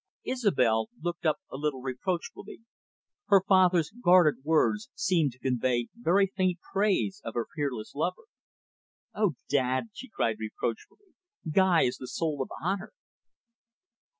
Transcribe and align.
Isobel 0.25 0.89
looked 0.99 1.27
up 1.27 1.37
a 1.51 1.57
little 1.57 1.83
reproachfully. 1.83 2.61
Her 3.27 3.43
father's 3.47 3.91
guarded 4.03 4.43
words 4.43 4.89
seemed 4.95 5.31
to 5.33 5.37
convey 5.39 5.89
very 5.95 6.25
faint 6.35 6.57
praise 6.73 7.21
of 7.23 7.35
her 7.35 7.45
peerless 7.55 7.93
lover. 7.93 8.23
"Oh, 9.13 9.35
dad," 9.47 9.91
she 9.93 10.09
cried 10.09 10.37
reproachfully. 10.39 11.13
"Guy 11.51 11.83
is 11.83 11.97
the 11.97 12.07
soul 12.07 12.41
of 12.41 12.49
honour." 12.65 12.93